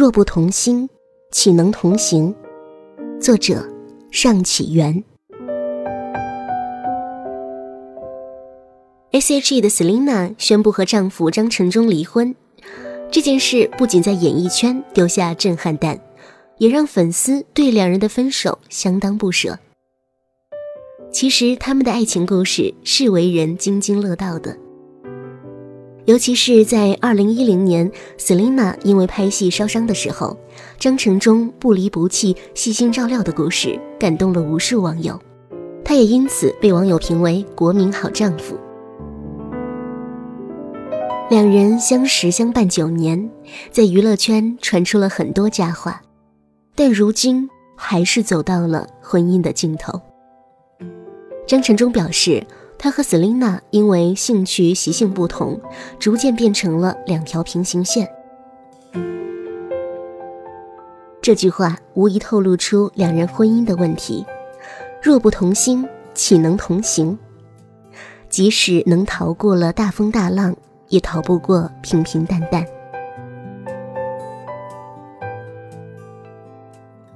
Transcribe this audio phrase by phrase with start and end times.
[0.00, 0.88] 若不同心，
[1.30, 2.34] 岂能同行？
[3.20, 3.68] 作者：
[4.10, 5.04] 尚启源。
[9.12, 12.34] S.H.E 的 Selina 宣布和丈夫张承忠离婚，
[13.10, 16.00] 这件事不仅在演艺圈丢下震撼弹，
[16.56, 19.58] 也让粉丝对两人的分手相当不舍。
[21.12, 24.56] 其实他们的爱情故事是为人津津乐道的。
[26.10, 27.88] 尤其是在二零一零年
[28.18, 30.36] ，Selina 因为拍戏烧伤的时候，
[30.76, 35.16] 张承忠不离不弃、细心照料的故事，感动了无数网友。
[35.84, 38.58] 他也因此被网友评为国民好丈夫。
[41.30, 43.30] 两人相识相伴九年，
[43.70, 46.02] 在娱乐圈传出了很多佳话，
[46.74, 50.00] 但如今还是走到了婚姻的尽头。
[51.46, 52.44] 张承忠表示。
[52.82, 55.60] 他和 Selina 因为兴趣习性不同，
[55.98, 58.08] 逐渐变成了两条平行线。
[61.20, 64.24] 这句话无疑透露出两人婚姻的问题：
[65.02, 67.18] 若不同心，岂能同行？
[68.30, 70.56] 即使能逃过了大风大浪，
[70.88, 72.64] 也逃不过平平淡淡。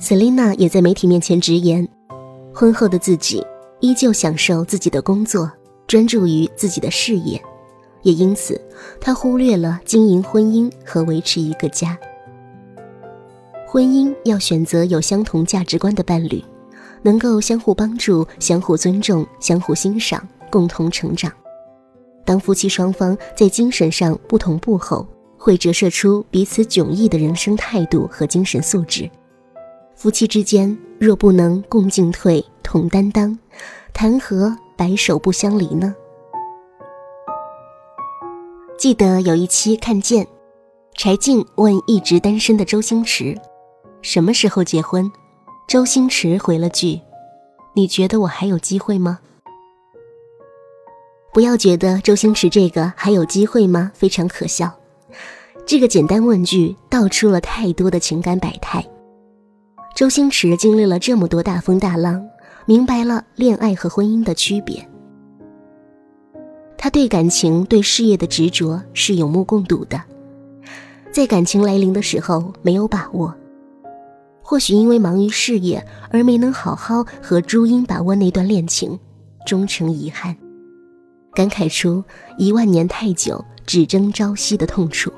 [0.00, 1.86] Selina 也在媒体面前直言，
[2.52, 3.46] 婚后的自己。
[3.82, 5.50] 依旧享受自己的工作，
[5.88, 7.42] 专注于自己的事业，
[8.02, 8.58] 也因此，
[9.00, 11.98] 他忽略了经营婚姻和维持一个家。
[13.66, 16.40] 婚姻要选择有相同价值观的伴侣，
[17.02, 21.32] 能够相互帮助、相互尊重、相互欣赏、共同成长。
[22.24, 25.04] 当夫妻双方在精神上不同步后，
[25.36, 29.10] 会折射出彼此迥异的人生态度和精神素质。
[29.96, 33.36] 夫妻之间若不能共进退、同担当，
[33.94, 35.94] 谈何白首不相离呢？
[38.76, 40.26] 记得有一期看见，
[40.96, 43.36] 柴静问一直单身的周星驰，
[44.00, 45.10] 什么时候结婚？
[45.68, 47.00] 周星驰回了句
[47.74, 49.20] ：“你觉得我还有机会吗？”
[51.32, 53.92] 不要觉得周星驰这个还有机会吗？
[53.94, 54.72] 非常可笑。
[55.64, 58.84] 这个简单问句道出了太多的情感百态。
[59.94, 62.26] 周星驰经历了这么多大风大浪。
[62.64, 64.88] 明白了恋爱和婚姻的区别，
[66.78, 70.00] 他对感情、对事业的执着是有目共睹的。
[71.10, 73.34] 在感情来临的时候没有把握，
[74.42, 78.98] 或许因为忙于事业而没能好好和朱茵把握那段恋情，
[79.46, 80.36] 终成遗憾，
[81.34, 82.02] 感慨出
[82.38, 85.12] 一万年太久只争朝夕的痛楚。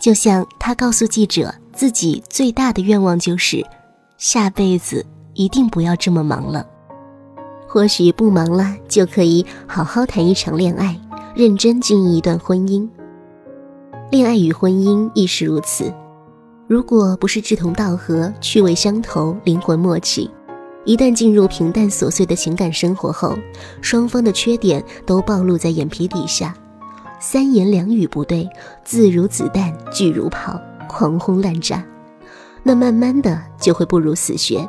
[0.00, 3.66] 就像他告诉记者，自己最大的愿望就是
[4.16, 5.04] 下辈子。
[5.36, 6.66] 一定不要这么忙了，
[7.68, 10.98] 或许不忙了就可以好好谈一场恋爱，
[11.34, 12.88] 认真经营一段婚姻。
[14.10, 15.92] 恋爱与婚姻亦是如此，
[16.66, 20.30] 如果不是志同道合、趣味相投、灵魂默契，
[20.86, 23.36] 一旦进入平淡琐碎的情感生活后，
[23.82, 26.54] 双方的缺点都暴露在眼皮底下，
[27.20, 28.48] 三言两语不对，
[28.84, 30.58] 字如子弹，句如炮，
[30.88, 31.84] 狂轰滥炸，
[32.62, 34.66] 那慢慢的就会步入死穴。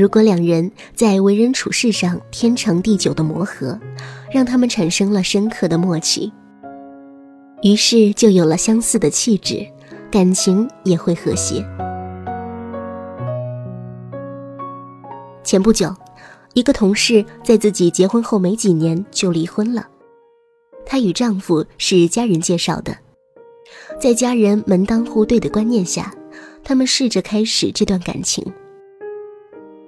[0.00, 3.78] 如果两人在为人处事上天长地久的磨合，
[4.32, 6.32] 让他们产生了深刻的默契，
[7.60, 9.66] 于是就有了相似的气质，
[10.10, 11.62] 感情也会和谐。
[15.44, 15.94] 前不久，
[16.54, 19.86] 一个同事在自己结婚后没几年就离婚了，
[20.86, 22.96] 她与丈夫是家人介绍的，
[24.00, 26.10] 在家人门当户对的观念下，
[26.64, 28.42] 他们试着开始这段感情。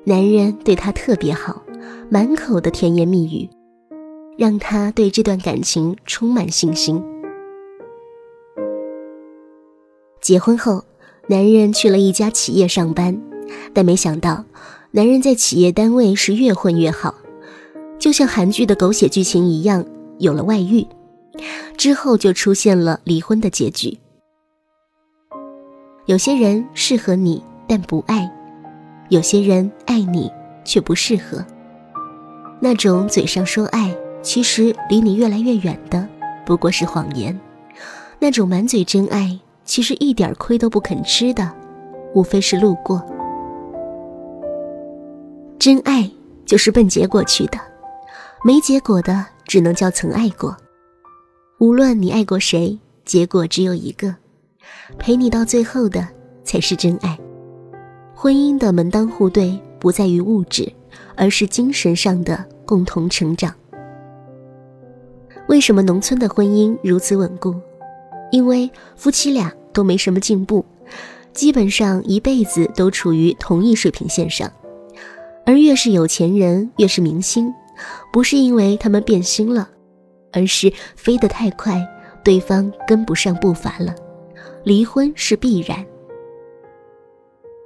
[0.04, 1.62] 男人对她特别好，
[2.10, 3.48] 满口的甜言蜜语，
[4.36, 7.00] 让她对这段感情充满信心。
[10.20, 10.82] 结婚后，
[11.28, 13.16] 男人去了一家企业上班，
[13.72, 14.44] 但没想到，
[14.90, 17.14] 男人在企业单位是越混越好，
[17.96, 19.84] 就像韩剧的狗血剧情一样，
[20.18, 20.84] 有了外遇，
[21.76, 23.96] 之后就出现了离婚的结局。
[26.06, 28.41] 有些人适合你，但不爱。
[29.12, 30.32] 有些人爱你
[30.64, 31.44] 却不适合，
[32.60, 36.08] 那种嘴上说爱，其实离你越来越远的
[36.46, 37.38] 不过是谎言；
[38.18, 41.52] 那种满嘴真爱，其实一点亏都不肯吃的，
[42.14, 43.04] 无非是路过。
[45.58, 46.10] 真爱
[46.46, 47.58] 就是奔结果去的，
[48.42, 50.56] 没结果的只能叫曾爱过。
[51.58, 54.16] 无论你爱过谁，结果只有一个，
[54.98, 56.08] 陪你到最后的
[56.44, 57.18] 才是真爱。
[58.22, 60.72] 婚姻的门当户对不在于物质，
[61.16, 63.52] 而是精神上的共同成长。
[65.48, 67.52] 为什么农村的婚姻如此稳固？
[68.30, 70.64] 因为夫妻俩都没什么进步，
[71.32, 74.48] 基本上一辈子都处于同一水平线上。
[75.44, 77.52] 而越是有钱人，越是明星，
[78.12, 79.68] 不是因为他们变心了，
[80.32, 81.84] 而是飞得太快，
[82.22, 83.92] 对方跟不上步伐了，
[84.62, 85.84] 离婚是必然。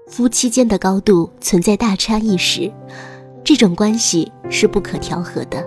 [0.06, 2.72] 夫妻间的高度存在大差异时，
[3.42, 5.66] 这种关系是不可调和的。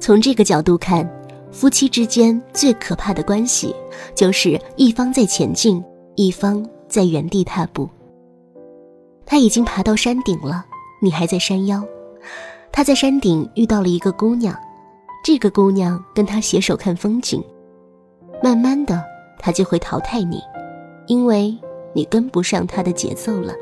[0.00, 1.08] 从这个角度看，
[1.52, 3.74] 夫妻之间最可怕的关系，
[4.14, 5.84] 就是一方在前进，
[6.16, 7.88] 一方在原地踏步。
[9.26, 10.64] 他已经爬到山顶了，
[11.02, 11.84] 你还在山腰。
[12.72, 14.58] 他在山顶遇到了一个姑娘，
[15.22, 17.44] 这个姑娘跟他携手看风景，
[18.42, 19.09] 慢慢的。
[19.40, 20.40] 他就会淘汰你，
[21.06, 21.56] 因为
[21.94, 23.54] 你跟不上他的节奏了。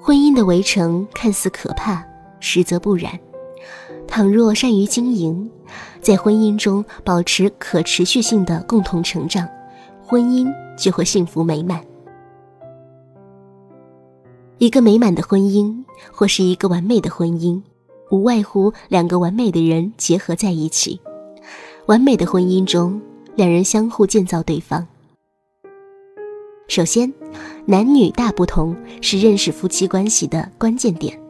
[0.00, 2.04] 婚姻的围城看似可怕，
[2.38, 3.18] 实则不然。
[4.06, 5.50] 倘若善于经营，
[6.02, 9.48] 在婚姻中保持可持续性的共同成长，
[10.06, 10.46] 婚姻
[10.76, 11.80] 就会幸福美满。
[14.58, 15.74] 一个美满的婚姻，
[16.12, 17.60] 或是一个完美的婚姻。
[18.14, 21.00] 无外乎两个完美的人结合在一起。
[21.86, 23.02] 完美的婚姻中，
[23.34, 24.86] 两人相互建造对方。
[26.68, 27.12] 首先，
[27.66, 31.20] 男女大不同是认识夫妻关系的关键点。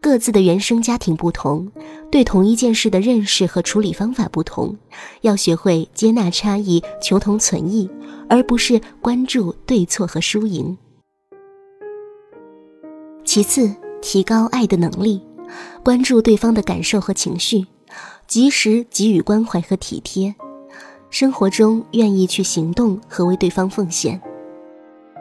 [0.00, 1.70] 各自的原生家庭不同，
[2.10, 4.76] 对同一件事的认识和处理方法不同，
[5.20, 7.88] 要学会接纳差异，求同存异，
[8.28, 10.76] 而不是关注对错和输赢。
[13.24, 13.72] 其次，
[14.02, 15.22] 提高爱的能力。
[15.82, 17.66] 关注对方的感受和情绪，
[18.26, 20.34] 及时给予关怀和体贴，
[21.10, 24.20] 生活中愿意去行动和为对方奉献。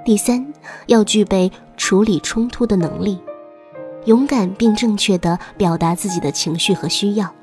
[0.05, 0.53] 第三，
[0.87, 3.19] 要具备处理冲突的能力，
[4.05, 7.33] 勇敢并正确的表达自己的情绪和需要。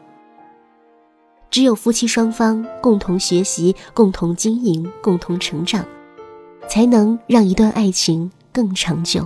[1.51, 5.85] 只有夫妻双方共同学习、共同经营、共同成长，
[6.69, 9.25] 才能让一段爱情更长久。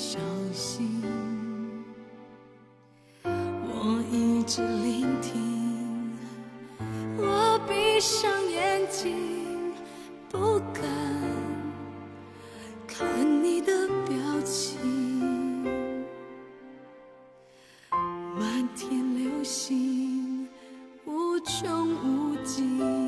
[0.00, 0.18] 小
[0.50, 1.02] 心。
[3.22, 6.16] 我一直聆听，
[7.18, 9.74] 我闭上眼睛，
[10.30, 10.82] 不敢
[12.86, 14.80] 看你的表情。
[18.38, 20.48] 满天流星，
[21.04, 22.99] 无穷无尽。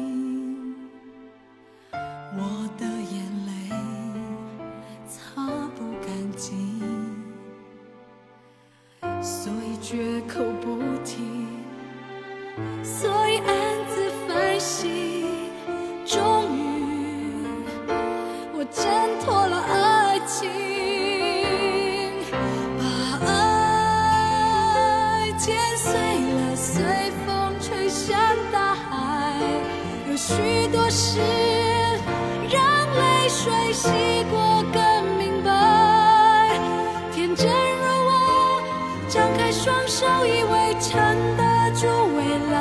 [30.24, 31.18] 许多事
[32.48, 32.62] 让
[32.94, 33.88] 泪水洗
[34.30, 36.56] 过更明白。
[37.10, 38.62] 天真如我
[39.08, 40.94] 张开双手以为撑
[41.36, 41.42] 得
[41.74, 42.54] 住未来。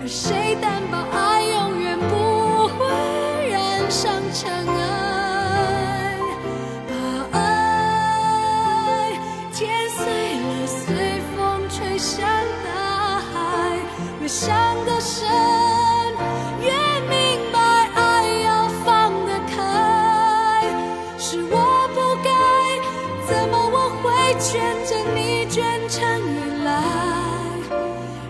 [0.00, 4.87] 而谁担保爱永远不会染上尘埃？
[24.50, 26.82] 卷着你卷成依赖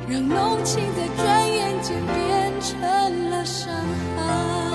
[0.08, 3.72] 让浓情在转眼间变成了伤
[4.16, 4.67] 害。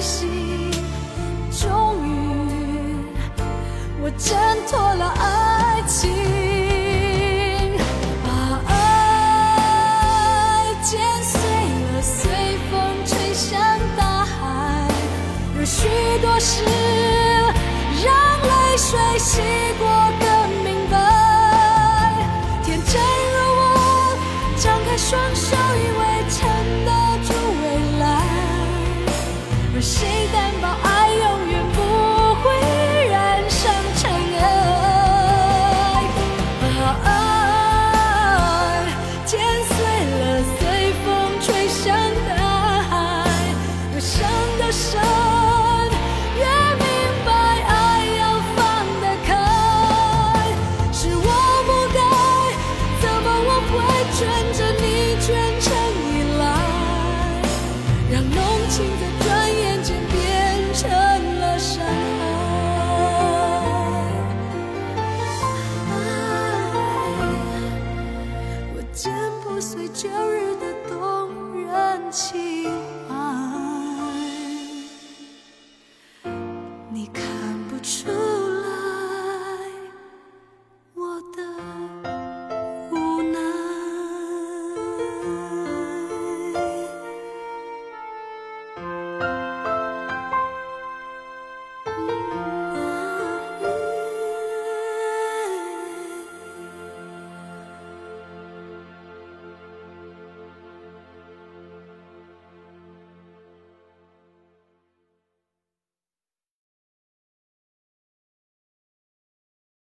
[0.00, 0.70] 心。
[1.50, 1.68] 终
[2.06, 3.04] 于
[4.02, 6.49] 我挣脱了爱情。